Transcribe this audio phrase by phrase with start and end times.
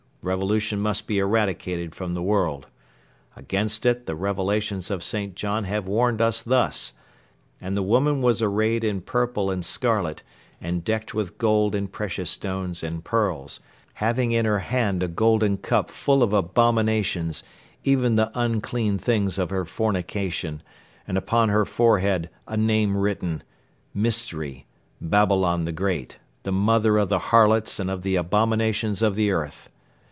[0.23, 2.67] Revolution must be eradicated from the World.
[3.35, 5.33] Against it the Revelations of St.
[5.33, 6.93] John have warned us thus:
[7.59, 10.21] 'And the woman was arrayed in purple and scarlet,
[10.61, 13.61] and decked with gold and precious stones and pearls,
[13.95, 17.43] having in her hand a golden cup full of abominations,
[17.83, 20.61] even the unclean things of her fornication,
[21.07, 23.41] and upon her forehead a name written,
[23.95, 24.67] MYSTERY,
[25.01, 29.67] BABYLON THE GREAT, THE MOTHER OF THE HARLOTS AND OF THE ABOMINATIONS OF THE EARTH.